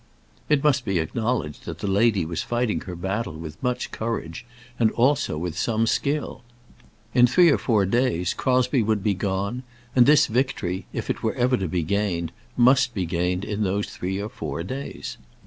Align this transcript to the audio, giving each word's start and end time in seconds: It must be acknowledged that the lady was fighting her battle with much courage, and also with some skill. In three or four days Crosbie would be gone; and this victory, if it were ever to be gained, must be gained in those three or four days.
It 0.49 0.63
must 0.63 0.83
be 0.83 0.97
acknowledged 0.97 1.65
that 1.65 1.77
the 1.77 1.85
lady 1.87 2.25
was 2.25 2.41
fighting 2.41 2.81
her 2.81 2.95
battle 2.95 3.35
with 3.35 3.61
much 3.61 3.91
courage, 3.91 4.47
and 4.79 4.89
also 4.93 5.37
with 5.37 5.55
some 5.55 5.85
skill. 5.85 6.41
In 7.13 7.27
three 7.27 7.51
or 7.51 7.59
four 7.59 7.85
days 7.85 8.33
Crosbie 8.33 8.81
would 8.81 9.03
be 9.03 9.13
gone; 9.13 9.61
and 9.95 10.07
this 10.07 10.25
victory, 10.25 10.87
if 10.91 11.11
it 11.11 11.21
were 11.21 11.35
ever 11.35 11.55
to 11.55 11.67
be 11.67 11.83
gained, 11.83 12.31
must 12.57 12.95
be 12.95 13.05
gained 13.05 13.45
in 13.45 13.61
those 13.61 13.91
three 13.91 14.19
or 14.19 14.29
four 14.29 14.63
days. 14.63 15.17